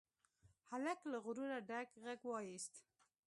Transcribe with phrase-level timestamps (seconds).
[0.69, 2.73] هلک له غروره ډک غږ واېست.